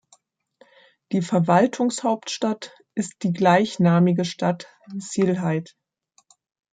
[1.11, 5.77] Die Verwaltungshauptstadt ist die gleichnamige Stadt Sylhet.